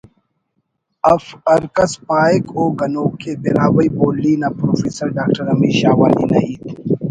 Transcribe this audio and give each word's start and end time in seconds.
اف…… 1.11 1.25
ہر 1.49 1.63
کس 1.75 1.91
پاہک 2.07 2.45
او 2.57 2.63
گنوکءِ…… 2.79 3.33
براہوئی 3.41 3.87
بولی 3.97 4.33
نا 4.41 4.49
پروفیسر 4.59 5.07
ڈاکٹر 5.17 5.43
حمید 5.51 5.73
شاہوانی 5.81 6.23
نا 6.31 6.37
ہیت 6.45 6.63